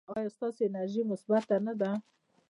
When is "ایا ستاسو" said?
0.15-0.59